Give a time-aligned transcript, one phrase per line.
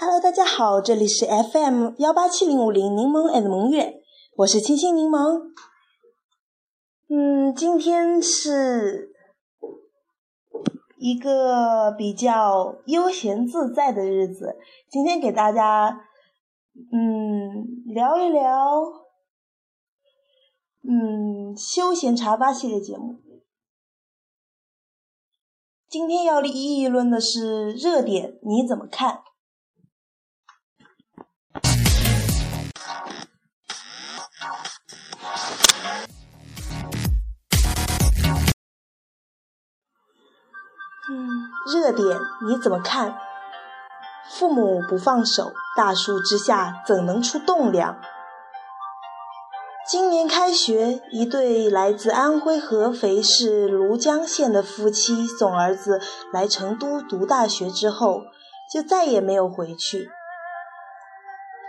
[0.00, 4.02] 大家好，这里是 FM 幺八七零五零柠檬 and 萌月，
[4.36, 5.52] 我是清新柠檬。
[7.08, 9.12] 嗯，今天是
[10.96, 14.56] 一个比较悠闲自在的日子，
[14.88, 16.00] 今天给大家
[16.90, 18.82] 嗯聊一聊
[20.82, 23.20] 嗯休闲茶吧系列节目。
[25.90, 29.24] 今天要议论的是热点，你怎么看？
[41.72, 42.06] 热点
[42.46, 43.16] 你怎么看？
[44.28, 47.96] 父母不放手，大树之下怎能出栋梁？
[49.88, 56.00] 今年开学，一对来自安徽合肥市庐江县的夫妻送儿子
[56.32, 58.22] 来成都读大学之后，
[58.72, 60.10] 就再也没有回去。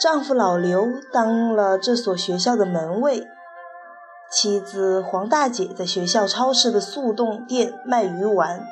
[0.00, 3.28] 丈夫老刘当了这所学校的门卫，
[4.32, 8.66] 妻子黄大姐在学校超市的速冻店卖鱼丸。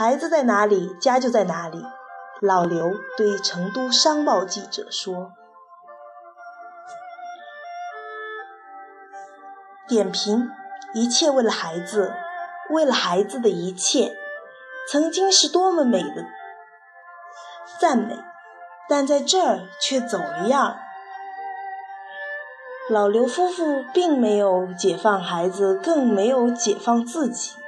[0.00, 1.84] 孩子在哪里，家就在哪里。
[2.40, 5.32] 老刘对成都商报记者说。
[9.86, 10.48] 点评：
[10.94, 12.14] 一切为了孩子，
[12.70, 14.16] 为了孩子的一切，
[14.90, 16.24] 曾经是多么美的
[17.78, 18.16] 赞美，
[18.88, 20.78] 但在这儿却走了样。
[22.88, 27.59] 老刘夫妇并没有解放孩子，更没有解放自己。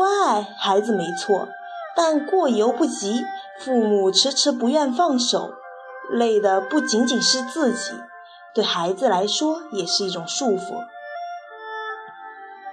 [0.00, 1.46] 关爱孩子没错，
[1.94, 3.22] 但过犹不及。
[3.58, 5.52] 父母迟迟不愿放手，
[6.10, 7.92] 累的不仅仅是自己，
[8.54, 10.86] 对孩子来说也是一种束缚。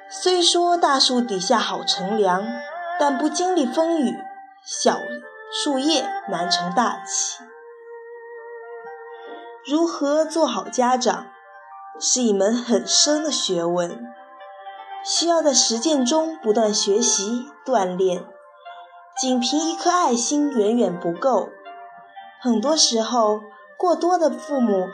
[0.10, 2.46] 虽说大树底下好乘凉，
[2.98, 4.18] 但不经历风雨，
[4.64, 4.98] 小
[5.52, 7.44] 树叶难成大器。
[9.66, 11.28] 如何做好家长，
[12.00, 14.06] 是一门很深的学问，
[15.10, 18.26] 需要在实践中不断学习锻炼。
[19.18, 21.48] 仅凭一颗爱心远远不够，
[22.42, 23.40] 很多时候，
[23.80, 24.90] 过多的父母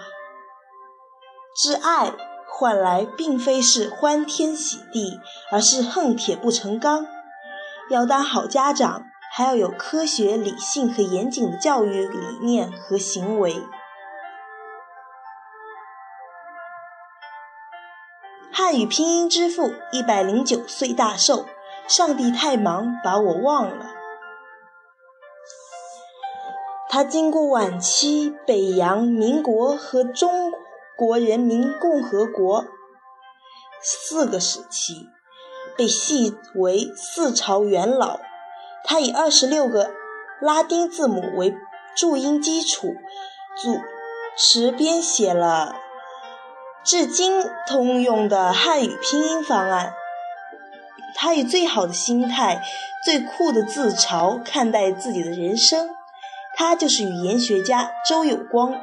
[1.56, 2.14] 之爱。
[2.56, 5.20] 换来并非是欢天喜地，
[5.52, 7.08] 而是恨铁不成钢。
[7.90, 13.56] 要当好家长，还要有科学、理性和严谨的教育理念和行为。
[18.54, 21.46] 汉语拼音之父，一百零九岁大寿，
[21.88, 23.88] 上帝太忙把我忘了。
[26.88, 30.52] 他经过晚期北洋民国和中。
[30.96, 32.66] 国人民共和国
[33.82, 35.08] 四个时期
[35.76, 38.20] 被戏为四朝元老。
[38.84, 39.92] 他以二十六个
[40.40, 41.58] 拉丁字母为
[41.98, 42.94] 注音基础，
[43.58, 43.76] 组
[44.38, 45.76] 持编写了
[46.84, 49.94] 至今通用的汉语拼音方案。
[51.16, 52.62] 他以最好的心态、
[53.06, 55.90] 最酷的自嘲看待自己的人生。
[56.56, 58.76] 他就是语言学家周有光。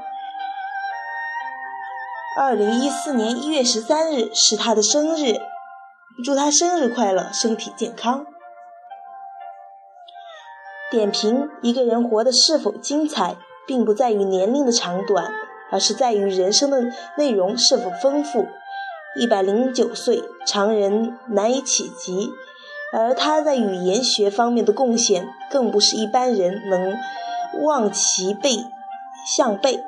[2.36, 5.40] 二零一四年一月十三日是他的生日，
[6.24, 8.24] 祝他生日快乐，身体健康。
[10.90, 15.32] 点评：一个人活得是否精彩，并不在于年龄的长短，
[15.70, 16.82] 而是在于人生的
[17.16, 18.46] 内容是否丰富。
[19.16, 22.30] 一百零九岁，常人难以企及，
[22.92, 26.96] 而他在语言学方面的贡献，更不是一般人能
[27.64, 28.66] 望其背
[29.26, 29.82] 项背。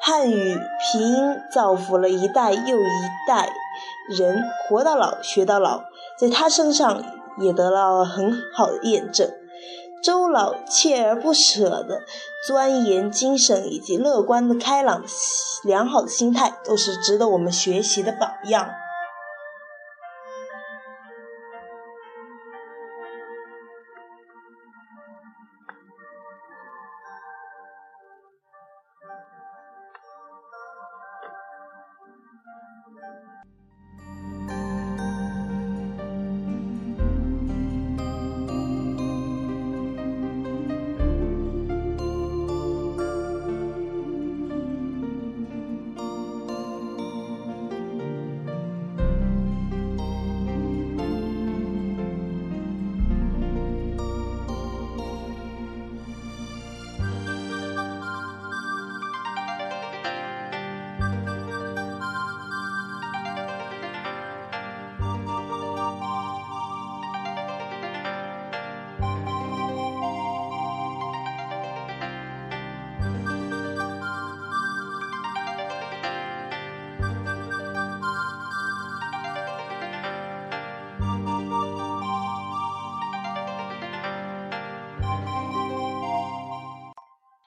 [0.00, 3.50] 汉语拼音造福了一代又一代
[4.08, 5.82] 人，活到老学到老，
[6.18, 7.04] 在他身上
[7.38, 9.30] 也得到了很好的验证。
[10.02, 12.02] 周老锲而不舍的
[12.46, 15.04] 钻研精神以及乐观的开朗
[15.62, 18.68] 良好的心态，都是值得我们学习的榜样。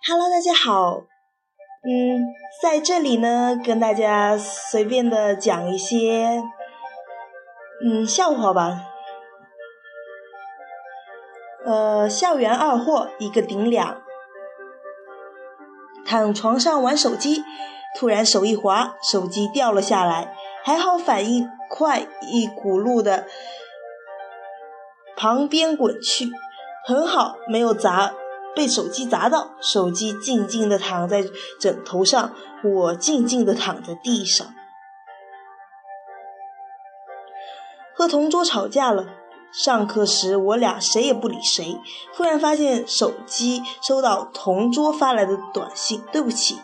[0.07, 1.01] Hello，大家好。
[1.81, 2.21] 嗯，
[2.61, 6.43] 在这里呢，跟大家随便的讲一些
[7.83, 8.83] 嗯笑话吧。
[11.65, 14.03] 呃，校园二货一个顶两，
[16.05, 17.43] 躺床上玩手机，
[17.97, 23.25] 突然手一滑，手机掉了下来，还好反应快，一骨碌的
[25.17, 26.29] 旁边滚去，
[26.85, 28.13] 很好，没有砸。
[28.55, 31.23] 被手机砸到，手机静静地躺在
[31.59, 32.31] 枕头上，
[32.63, 34.47] 我静静地躺在地上。
[37.93, 39.05] 和同桌吵架了，
[39.51, 41.79] 上课时我俩谁也不理谁。
[42.13, 46.59] 忽然发现手机收到同桌发来的短信，对不起，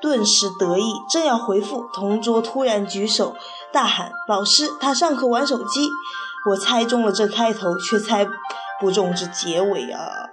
[0.00, 3.36] 顿时得意，正要回复，同桌突然举手
[3.72, 5.88] 大喊：“老师，他上课玩手机！”
[6.50, 8.26] 我猜中了这开头，却猜
[8.80, 10.30] 不中这结尾啊。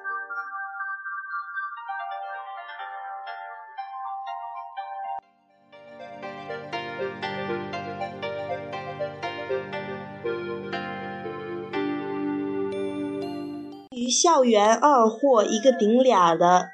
[14.09, 16.69] 校园二货一个顶俩的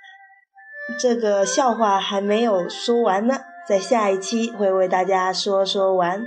[1.00, 6.26] 这个笑话还没有说完呢，在下一期会为大家说说完。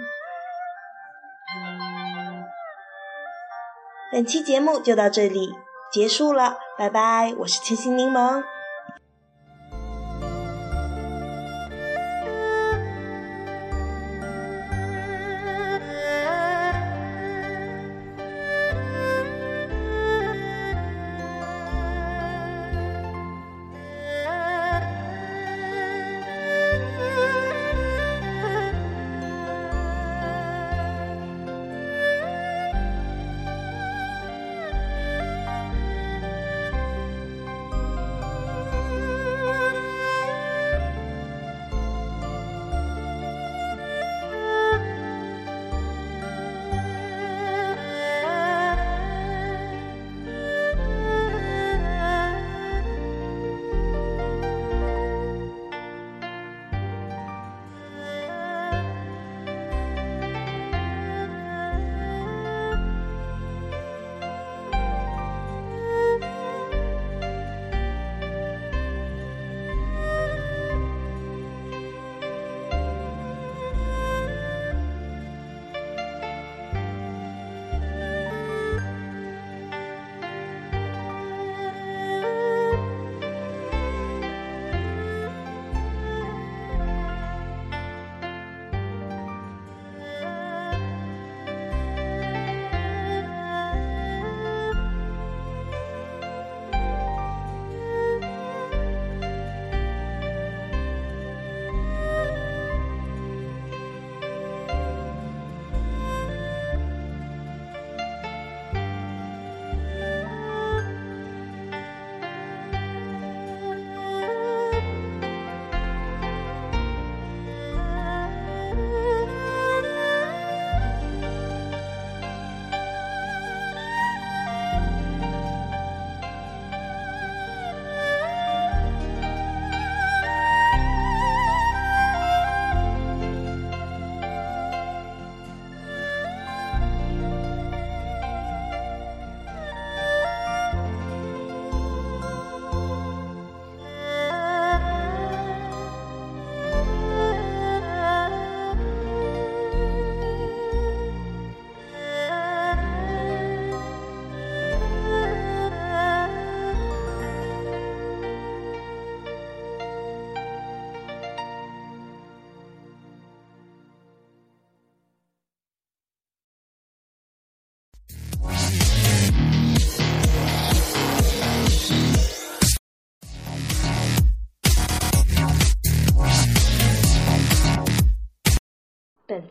[4.13, 5.53] 本期节目就到这里
[5.91, 7.35] 结束了，拜拜！
[7.39, 8.45] 我是清新柠檬。